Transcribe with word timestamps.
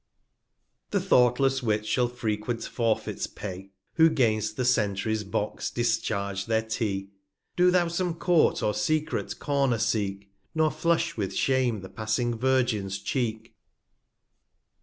174 0.89 0.89
The 0.89 1.07
thoughtless 1.29 1.61
Wits 1.61 1.87
shall 1.87 2.07
frequent 2.07 2.63
Forfeits 2.63 3.27
pay, 3.27 3.55
I 3.65 3.69
Who 3.97 4.09
'gainst 4.09 4.57
the 4.57 4.63
Gentry's 4.63 5.23
Box 5.23 5.69
discharge 5.69 6.47
their 6.47 6.63
Tea. 6.63 7.03
j 7.03 7.09
Do 7.55 7.69
thou 7.69 7.87
some 7.87 8.15
Court, 8.15 8.63
or 8.63 8.73
secret 8.73 9.37
Corner 9.37 9.77
seek, 9.77 10.31
Nor 10.55 10.71
flush 10.71 11.17
with 11.17 11.35
Shame 11.35 11.81
the 11.81 11.87
passing 11.89 12.35
Virgin's 12.35 12.97
Cheek. 12.97 13.53